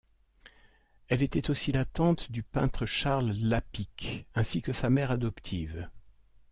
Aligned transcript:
Elle 1.09 1.21
était 1.21 1.51
aussi 1.51 1.71
la 1.71 1.85
tante 1.85 2.31
du 2.31 2.41
peintre 2.41 2.87
Charles 2.87 3.33
Lapicque, 3.33 4.25
ainsi 4.33 4.63
que 4.63 4.73
sa 4.73 4.89
mère 4.89 5.11
adoptive. 5.11 5.91